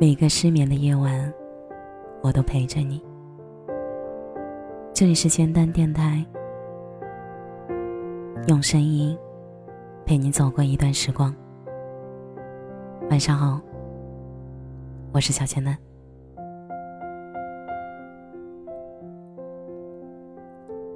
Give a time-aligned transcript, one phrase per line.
[0.00, 1.30] 每个失眠的夜晚，
[2.22, 3.04] 我都陪着你。
[4.94, 6.24] 这里是仙丹电台，
[8.46, 9.14] 用声音
[10.06, 11.36] 陪你走过一段时光。
[13.10, 13.60] 晚上好，
[15.12, 15.76] 我是小仙丹。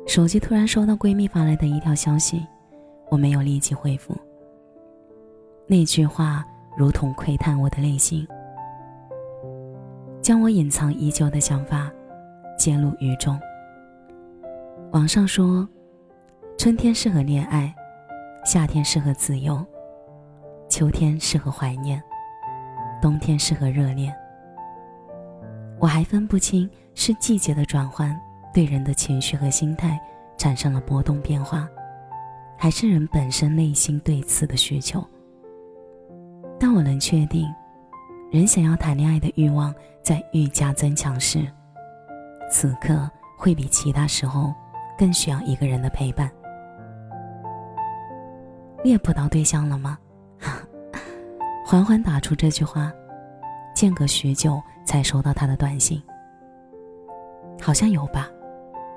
[0.07, 2.43] 手机突然收到闺蜜发来的一条消息，
[3.11, 4.14] 我没有立即回复。
[5.66, 6.43] 那句话
[6.75, 8.27] 如同窥探我的内心。
[10.25, 11.93] 将我隐藏已久的想法
[12.57, 13.39] 揭露于众。
[14.93, 15.69] 网上说，
[16.57, 17.75] 春天适合恋爱，
[18.43, 19.63] 夏天适合自由，
[20.67, 22.03] 秋天适合怀念，
[23.03, 24.17] 冬天适合热恋。
[25.79, 28.19] 我还分不清是季节的转换
[28.50, 30.00] 对人的情绪和心态
[30.39, 31.69] 产生了波动变化，
[32.56, 35.05] 还是人本身内心对此的需求。
[36.59, 37.47] 但我能确定。
[38.34, 41.46] 人想要谈恋爱的欲望在愈加增强时，
[42.50, 44.52] 此刻会比其他时候
[44.98, 46.28] 更需要一个人的陪伴。
[48.82, 49.96] 猎捕到对象了吗？
[51.64, 52.92] 缓缓打出这句话，
[53.72, 56.02] 间隔许久才收到他的短信。
[57.62, 58.28] 好像有吧，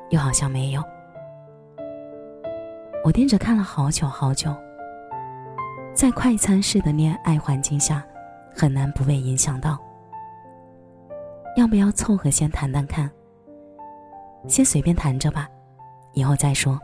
[0.09, 0.83] 又好像没有。
[3.05, 4.51] 我盯着看了好久好久，
[5.94, 8.03] 在快餐式的恋爱环境下。
[8.58, 9.77] 很难不被影响到。
[11.55, 13.08] 要不要凑合先谈谈看？
[14.47, 15.47] 先随便谈着吧，
[16.13, 16.80] 以后再说。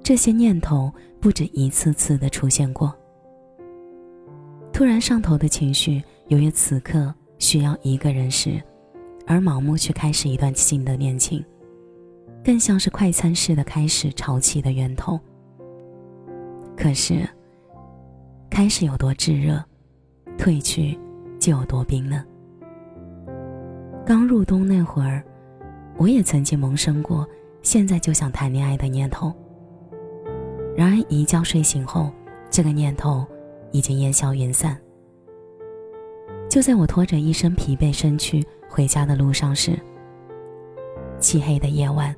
[0.00, 2.94] 这些念头不止一次次的出现过。
[4.72, 8.62] 突然上头的情绪，由于此刻需要一个人时，
[9.26, 11.44] 而盲目去开始一段新的恋情，
[12.44, 15.18] 更像是快餐式的开始潮起的源头。
[16.76, 17.28] 可是，
[18.48, 19.60] 开始有多炙热？
[20.38, 20.98] 退去
[21.38, 22.24] 就有多冰冷。
[24.06, 25.22] 刚入冬那会儿，
[25.98, 27.28] 我也曾经萌生过
[27.60, 29.34] 现在就想谈恋爱的念头。
[30.74, 32.10] 然而一觉睡醒后，
[32.48, 33.26] 这个念头
[33.72, 34.78] 已经烟消云散。
[36.48, 39.78] 就在我拖着一身疲惫身躯回家的路上时，
[41.18, 42.14] 漆黑的夜晚，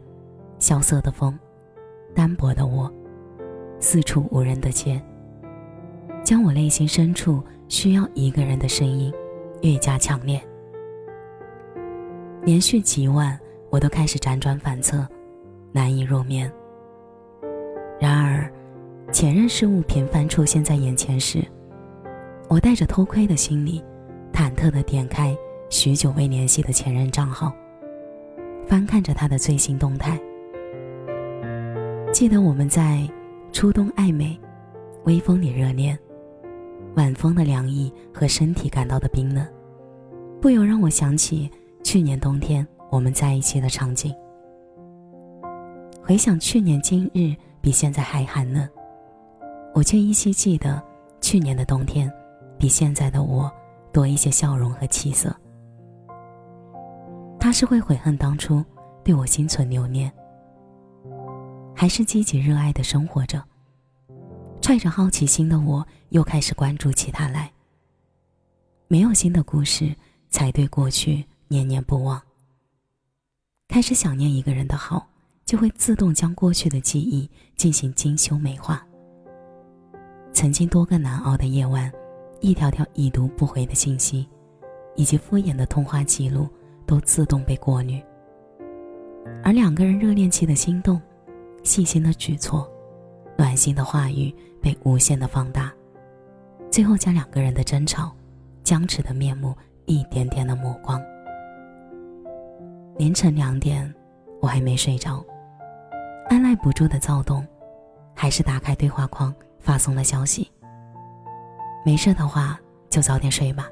[0.61, 1.37] 萧瑟的风，
[2.15, 2.89] 单薄的我，
[3.81, 5.03] 四处无人的街，
[6.25, 7.43] 将我内心深处。
[7.71, 9.15] 需要一个人的声音，
[9.63, 10.43] 越加强烈。
[12.43, 13.39] 连续几晚，
[13.71, 15.07] 我都开始辗转反侧，
[15.71, 16.51] 难以入眠。
[18.01, 18.53] 然而，
[19.13, 21.45] 前任事物频繁出现在眼前时，
[22.49, 23.81] 我带着偷窥的心理，
[24.33, 25.33] 忐忑地点开
[25.69, 27.53] 许久未联系的前任账号，
[28.67, 30.21] 翻看着他的最新动态。
[32.13, 33.09] 记得我们在
[33.53, 34.37] 初冬暧昧，
[35.05, 35.97] 微风里热恋。
[36.97, 39.47] 晚风的凉意和身体感到的冰冷，
[40.41, 41.51] 不由让我想起
[41.83, 44.15] 去年冬天我们在一起的场景。
[46.03, 48.69] 回想去年今日比现在还寒冷，
[49.73, 50.83] 我却依稀记得
[51.21, 52.11] 去年的冬天
[52.59, 53.51] 比现在的我
[53.93, 55.35] 多一些笑容和气色。
[57.39, 58.65] 他是会悔恨当初
[59.05, 60.13] 对我心存留恋，
[61.75, 63.43] 还是积极热爱的生活着？
[64.61, 67.51] 揣着好奇心的我，又开始关注起他来。
[68.89, 69.95] 没有新的故事，
[70.29, 72.21] 才对过去念念不忘。
[73.69, 75.09] 开始想念一个人的好，
[75.45, 78.85] 就会自动将过去的记忆进行精修美化。
[80.33, 81.91] 曾经多个难熬的夜晚，
[82.41, 84.29] 一条条已读不回的信息，
[84.95, 86.49] 以及敷衍的通话记录，
[86.87, 88.03] 都自动被过滤。
[89.43, 91.01] 而两个人热恋期的心动，
[91.63, 92.69] 细心的举措，
[93.41, 94.35] 暖心的话语。
[94.63, 95.73] 被无限的放大，
[96.71, 98.15] 最后将两个人的争吵、
[98.63, 99.57] 僵持的面目
[99.87, 101.03] 一点点的抹光。
[102.99, 103.91] 凌晨两点，
[104.43, 105.25] 我还没睡着，
[106.29, 107.43] 按耐不住的躁动，
[108.15, 110.47] 还是打开对话框发送了消息。
[111.83, 112.61] 没事的话
[112.91, 113.67] 就早点睡吧。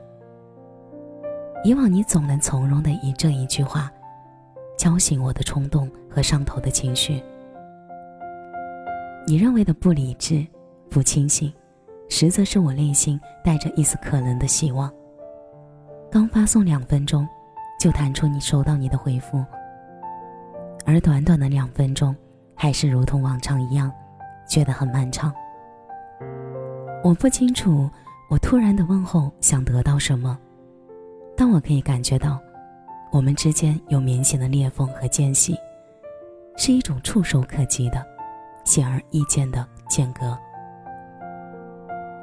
[1.65, 3.93] 以往你总能从容的以这一句话，
[4.79, 7.23] 敲醒我的冲动和上头的情绪。
[9.29, 10.45] 你认为的不理智。
[10.89, 11.53] 不清醒，
[12.09, 14.91] 实则是我内心带着一丝可能的希望。
[16.11, 17.29] 刚发送两分钟，
[17.79, 19.45] 就弹出你收到你的回复，
[20.87, 22.17] 而短短的两分钟，
[22.55, 23.93] 还是如同往常一样，
[24.49, 25.31] 觉得很漫长。
[27.05, 27.87] 我不清楚
[28.31, 30.39] 我突然的问候想得到什么，
[31.37, 32.41] 但我可以感觉到，
[33.13, 35.55] 我们之间有明显的裂缝和间隙，
[36.57, 38.03] 是一种触手可及的、
[38.69, 40.39] 显而易见的间隔。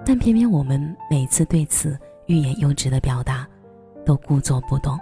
[0.06, 1.98] 但偏偏我们每次对此
[2.28, 3.48] 欲言又止的表达，
[4.06, 4.96] 都故作不懂。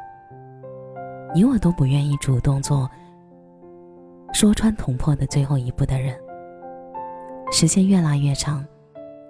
[1.35, 2.89] 你我都不愿意主动做
[4.31, 6.17] 说穿捅破的最后一步的人。
[7.51, 8.65] 时间越拉越长，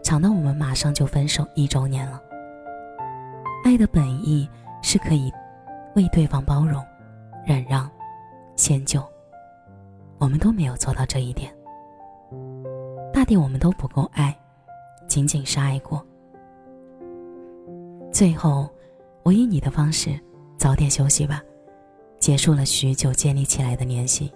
[0.04, 2.22] 长到我们马上就分手一周年了。
[3.66, 4.48] 爱的本意
[4.84, 5.34] 是可以
[5.96, 6.86] 为对方包容、
[7.44, 7.90] 忍让、
[8.56, 9.04] 迁就，
[10.20, 11.52] 我们都没有做到这一点。
[13.24, 14.38] 大抵我们都不够爱，
[15.08, 16.06] 仅仅是爱过。
[18.12, 18.70] 最后，
[19.24, 20.20] 我以你的方式
[20.58, 21.42] 早点休息吧，
[22.20, 24.30] 结束了许久建立起来的联系。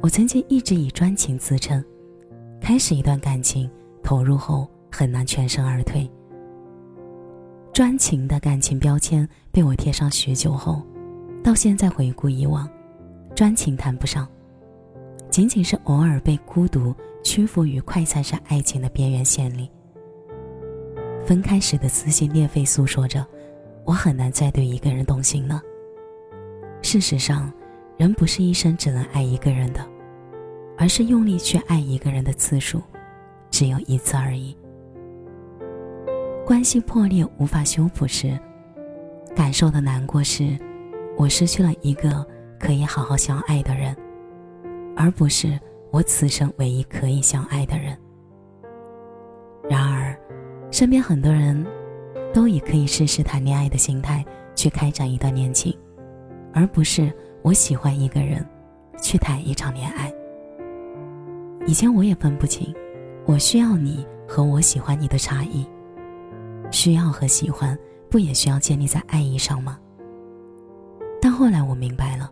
[0.00, 1.84] 我曾经一直以专情自称，
[2.58, 3.70] 开始一段感情，
[4.02, 6.10] 投入后很难全身而退。
[7.70, 10.82] 专情的感情标签被我贴上许久后，
[11.44, 12.66] 到现在回顾以往，
[13.34, 14.26] 专情谈不上。
[15.28, 19.70] 仅仅是偶尔被孤独屈服于快餐式爱情的边缘线里。
[21.24, 23.24] 分开时的撕心裂肺诉说着，
[23.84, 25.60] 我很难再对一个人动心了。
[26.82, 27.52] 事实上，
[27.96, 29.86] 人不是一生只能爱一个人的，
[30.78, 32.82] 而是用力去爱一个人的次数，
[33.50, 34.56] 只有一次而已。
[36.46, 38.36] 关系破裂无法修补时，
[39.36, 40.58] 感受的难过是，
[41.16, 42.26] 我失去了一个
[42.58, 43.94] 可以好好相爱的人。
[44.96, 45.58] 而不是
[45.90, 47.96] 我此生唯一可以相爱的人。
[49.68, 50.16] 然而，
[50.70, 51.66] 身边很多人
[52.32, 55.76] 都以可以试试谈恋爱的心态去开展一段恋情，
[56.52, 58.44] 而不是我喜欢一个人
[59.00, 60.12] 去谈一场恋爱。
[61.66, 62.74] 以前我也分不清，
[63.26, 65.66] 我需要你和我喜欢你的差异。
[66.70, 67.76] 需要和喜欢
[68.08, 69.78] 不也需要建立在爱意上吗？
[71.20, 72.30] 但后来我明白了。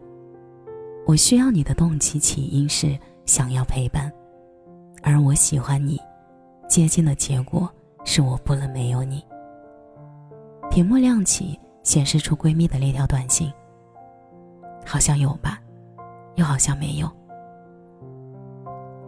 [1.07, 4.11] 我需要你的动机起因是想要陪伴，
[5.03, 6.01] 而我喜欢你，
[6.67, 7.71] 接近的结果
[8.03, 9.23] 是我不能没有你。
[10.71, 13.53] 屏幕亮起，显示出闺蜜的那条短信。
[14.83, 15.61] 好像有吧，
[16.37, 17.11] 又好像没有。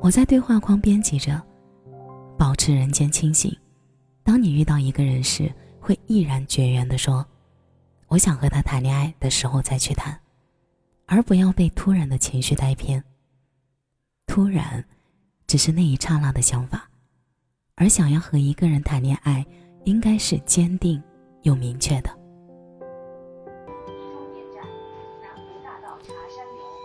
[0.03, 1.41] 我在对话框编辑着，
[2.37, 3.51] 保持人间清醒。
[4.23, 5.51] 当你遇到一个人时，
[5.81, 7.25] 会毅然决然的说
[8.09, 10.15] ：“我想和他谈恋爱的时候再去谈。”
[11.09, 13.03] 而不要被突然的情绪带偏。
[14.31, 14.85] 突然，
[15.49, 16.89] 只是那一刹那的想法，
[17.75, 19.45] 而想要和一个人谈恋爱，
[19.83, 21.03] 应该是坚定
[21.43, 22.17] 又明确的。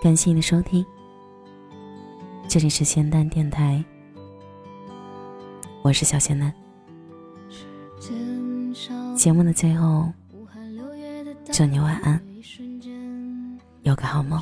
[0.02, 0.84] 感谢你的收听，
[2.48, 3.86] 这里是仙丹电台，
[5.84, 6.52] 我是小仙丹。
[9.16, 10.12] 节目的最后，
[11.54, 12.20] 祝你晚安。
[13.84, 14.42] 有个好梦